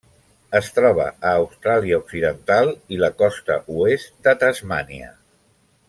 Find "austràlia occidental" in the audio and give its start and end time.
1.41-2.73